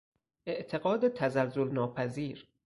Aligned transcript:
اعتقاد 0.47 1.07
تزلزل 1.09 1.69
ناپذیر 1.73 2.47